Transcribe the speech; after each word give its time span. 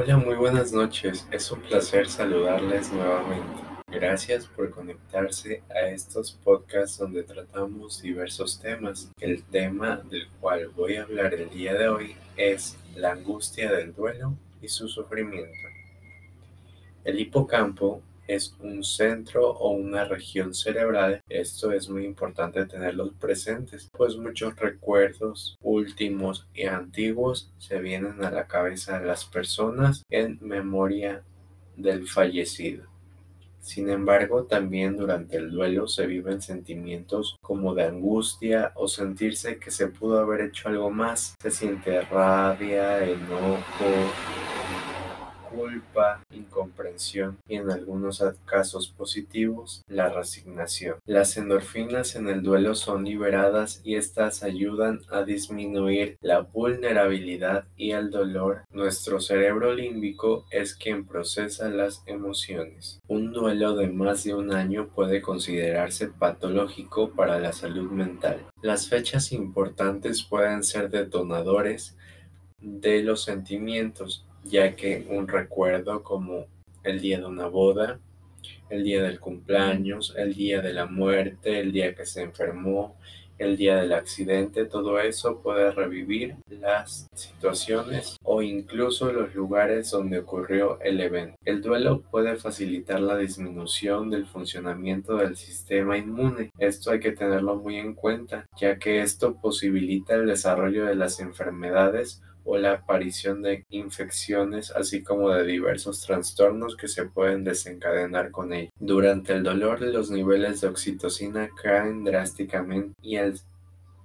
Hola, 0.00 0.16
muy 0.16 0.36
buenas 0.36 0.72
noches. 0.72 1.26
Es 1.32 1.50
un 1.50 1.60
placer 1.60 2.08
saludarles 2.08 2.92
nuevamente. 2.92 3.60
Gracias 3.90 4.46
por 4.46 4.70
conectarse 4.70 5.64
a 5.74 5.88
estos 5.88 6.38
podcasts 6.44 6.98
donde 6.98 7.24
tratamos 7.24 8.00
diversos 8.00 8.60
temas. 8.60 9.10
El 9.18 9.42
tema 9.42 9.96
del 10.08 10.28
cual 10.40 10.68
voy 10.68 10.94
a 10.94 11.02
hablar 11.02 11.34
el 11.34 11.50
día 11.50 11.74
de 11.74 11.88
hoy 11.88 12.14
es 12.36 12.78
la 12.94 13.10
angustia 13.10 13.72
del 13.72 13.92
duelo 13.92 14.36
y 14.62 14.68
su 14.68 14.86
sufrimiento. 14.86 15.66
El 17.02 17.18
hipocampo 17.18 18.00
es 18.28 18.54
un 18.60 18.84
centro 18.84 19.50
o 19.50 19.70
una 19.70 20.04
región 20.04 20.54
cerebral. 20.54 21.20
Esto 21.28 21.72
es 21.72 21.88
muy 21.88 22.04
importante 22.04 22.64
tenerlos 22.66 23.12
presentes, 23.18 23.88
pues 23.96 24.16
muchos 24.16 24.54
recuerdos 24.56 25.56
últimos 25.62 26.46
y 26.54 26.66
antiguos 26.66 27.50
se 27.58 27.80
vienen 27.80 28.22
a 28.22 28.30
la 28.30 28.46
cabeza 28.46 29.00
de 29.00 29.06
las 29.06 29.24
personas 29.24 30.02
en 30.10 30.38
memoria 30.40 31.24
del 31.76 32.06
fallecido. 32.06 32.86
Sin 33.60 33.90
embargo, 33.90 34.44
también 34.44 34.96
durante 34.96 35.36
el 35.36 35.50
duelo 35.50 35.88
se 35.88 36.06
viven 36.06 36.40
sentimientos 36.40 37.36
como 37.42 37.74
de 37.74 37.84
angustia 37.84 38.72
o 38.76 38.88
sentirse 38.88 39.58
que 39.58 39.70
se 39.70 39.88
pudo 39.88 40.20
haber 40.20 40.42
hecho 40.42 40.68
algo 40.68 40.90
más. 40.90 41.34
Se 41.42 41.50
siente 41.50 42.00
rabia, 42.02 43.04
enojo, 43.04 43.60
culpa, 45.50 46.22
incomprensión 46.30 47.38
y 47.48 47.56
en 47.56 47.70
algunos 47.70 48.22
casos 48.44 48.88
positivos, 48.88 49.82
la 49.88 50.08
resignación. 50.08 50.96
Las 51.06 51.36
endorfinas 51.36 52.16
en 52.16 52.28
el 52.28 52.42
duelo 52.42 52.74
son 52.74 53.04
liberadas 53.04 53.80
y 53.84 53.96
estas 53.96 54.42
ayudan 54.42 55.00
a 55.10 55.22
disminuir 55.22 56.16
la 56.20 56.40
vulnerabilidad 56.40 57.64
y 57.76 57.92
el 57.92 58.10
dolor. 58.10 58.62
Nuestro 58.70 59.20
cerebro 59.20 59.74
límbico 59.74 60.46
es 60.50 60.74
quien 60.74 61.06
procesa 61.06 61.68
las 61.68 62.02
emociones. 62.06 63.00
Un 63.08 63.32
duelo 63.32 63.74
de 63.74 63.88
más 63.88 64.24
de 64.24 64.34
un 64.34 64.52
año 64.52 64.88
puede 64.88 65.20
considerarse 65.20 66.08
patológico 66.08 67.10
para 67.10 67.38
la 67.38 67.52
salud 67.52 67.90
mental. 67.90 68.46
Las 68.62 68.88
fechas 68.88 69.32
importantes 69.32 70.22
pueden 70.22 70.62
ser 70.62 70.90
detonadores 70.90 71.96
de 72.60 73.02
los 73.02 73.22
sentimientos 73.22 74.24
ya 74.48 74.74
que 74.74 75.06
un 75.08 75.28
recuerdo 75.28 76.02
como 76.02 76.46
el 76.82 77.00
día 77.00 77.18
de 77.18 77.26
una 77.26 77.46
boda, 77.46 78.00
el 78.70 78.84
día 78.84 79.02
del 79.02 79.20
cumpleaños, 79.20 80.14
el 80.16 80.34
día 80.34 80.60
de 80.60 80.72
la 80.72 80.86
muerte, 80.86 81.60
el 81.60 81.72
día 81.72 81.94
que 81.94 82.06
se 82.06 82.22
enfermó, 82.22 82.96
el 83.38 83.56
día 83.56 83.76
del 83.76 83.92
accidente, 83.92 84.64
todo 84.64 84.98
eso 84.98 85.40
puede 85.40 85.70
revivir 85.70 86.36
las 86.50 87.08
situaciones 87.14 88.16
o 88.24 88.42
incluso 88.42 89.12
los 89.12 89.34
lugares 89.34 89.90
donde 89.90 90.18
ocurrió 90.18 90.80
el 90.80 91.00
evento. 91.00 91.36
El 91.44 91.62
duelo 91.62 92.02
puede 92.10 92.36
facilitar 92.36 93.00
la 93.00 93.16
disminución 93.16 94.10
del 94.10 94.26
funcionamiento 94.26 95.16
del 95.16 95.36
sistema 95.36 95.96
inmune. 95.96 96.50
Esto 96.58 96.90
hay 96.90 97.00
que 97.00 97.12
tenerlo 97.12 97.56
muy 97.56 97.76
en 97.76 97.94
cuenta, 97.94 98.44
ya 98.60 98.78
que 98.78 99.02
esto 99.02 99.36
posibilita 99.40 100.16
el 100.16 100.26
desarrollo 100.26 100.84
de 100.86 100.96
las 100.96 101.20
enfermedades 101.20 102.20
o 102.50 102.56
la 102.56 102.72
aparición 102.72 103.42
de 103.42 103.66
infecciones, 103.68 104.70
así 104.70 105.02
como 105.02 105.28
de 105.28 105.44
diversos 105.44 106.00
trastornos 106.00 106.76
que 106.76 106.88
se 106.88 107.04
pueden 107.04 107.44
desencadenar 107.44 108.30
con 108.30 108.54
ello. 108.54 108.70
Durante 108.80 109.34
el 109.34 109.42
dolor, 109.42 109.82
los 109.82 110.10
niveles 110.10 110.62
de 110.62 110.68
oxitocina 110.68 111.50
caen 111.62 112.04
drásticamente 112.04 112.94
y 113.02 113.16
el, 113.16 113.38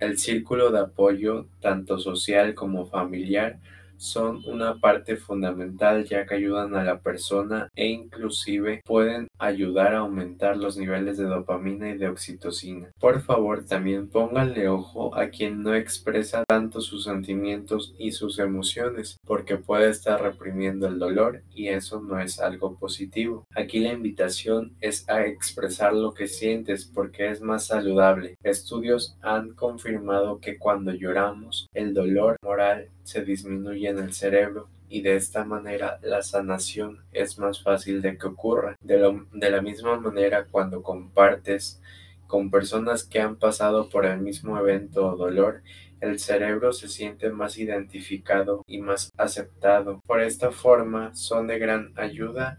el 0.00 0.18
círculo 0.18 0.72
de 0.72 0.80
apoyo, 0.80 1.46
tanto 1.60 1.98
social 1.98 2.54
como 2.54 2.86
familiar, 2.86 3.60
son 3.96 4.42
una 4.46 4.78
parte 4.78 5.16
fundamental 5.16 6.04
ya 6.04 6.26
que 6.26 6.34
ayudan 6.34 6.74
a 6.74 6.84
la 6.84 7.00
persona 7.00 7.68
e 7.74 7.86
inclusive 7.86 8.80
pueden 8.84 9.28
ayudar 9.38 9.94
a 9.94 9.98
aumentar 9.98 10.56
los 10.56 10.76
niveles 10.76 11.18
de 11.18 11.24
dopamina 11.24 11.90
y 11.90 11.98
de 11.98 12.08
oxitocina. 12.08 12.90
Por 12.98 13.20
favor, 13.20 13.64
también 13.64 14.08
pónganle 14.08 14.68
ojo 14.68 15.14
a 15.14 15.28
quien 15.28 15.62
no 15.62 15.74
expresa 15.74 16.44
tanto 16.46 16.80
sus 16.80 17.04
sentimientos 17.04 17.94
y 17.98 18.12
sus 18.12 18.38
emociones, 18.38 19.18
porque 19.26 19.56
puede 19.56 19.90
estar 19.90 20.22
reprimiendo 20.22 20.86
el 20.86 20.98
dolor 20.98 21.42
y 21.54 21.68
eso 21.68 22.00
no 22.00 22.20
es 22.20 22.40
algo 22.40 22.76
positivo. 22.76 23.44
Aquí 23.54 23.80
la 23.80 23.92
invitación 23.92 24.76
es 24.80 25.08
a 25.08 25.24
expresar 25.26 25.92
lo 25.92 26.14
que 26.14 26.26
sientes 26.26 26.84
porque 26.84 27.30
es 27.30 27.40
más 27.40 27.66
saludable. 27.66 28.36
Estudios 28.42 29.16
han 29.22 29.54
confirmado 29.54 30.38
que 30.40 30.58
cuando 30.58 30.92
lloramos, 30.92 31.66
el 31.72 31.94
dolor 31.94 32.36
moral 32.42 32.88
se 33.02 33.24
disminuye 33.24 33.83
en 33.86 33.98
el 33.98 34.12
cerebro 34.12 34.68
y 34.88 35.02
de 35.02 35.16
esta 35.16 35.44
manera 35.44 35.98
la 36.02 36.22
sanación 36.22 37.04
es 37.12 37.38
más 37.38 37.62
fácil 37.62 38.02
de 38.02 38.16
que 38.16 38.26
ocurra. 38.26 38.76
De, 38.80 38.96
de, 39.32 39.50
la 39.50 39.60
misma 39.60 39.98
manera 39.98 40.46
cuando 40.50 40.82
compartes 40.82 41.80
con 42.26 42.50
personas 42.50 43.04
que 43.04 43.20
han 43.20 43.36
pasado 43.36 43.88
por 43.88 44.06
el 44.06 44.20
mismo 44.20 44.58
evento 44.58 45.06
o 45.06 45.16
dolor, 45.16 45.62
el 46.00 46.18
cerebro 46.18 46.72
se 46.72 46.88
siente 46.88 47.30
más 47.30 47.58
identificado 47.58 48.62
y 48.66 48.78
más 48.78 49.10
aceptado. 49.16 50.00
Por 50.06 50.20
esta 50.20 50.50
forma 50.50 51.14
son 51.14 51.46
de 51.46 51.58
gran 51.58 51.92
ayuda 51.96 52.58